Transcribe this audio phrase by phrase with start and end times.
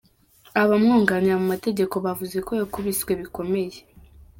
[0.61, 3.77] Abamwunganira mu mategeko bavuze ko yakubiswe bikomeye.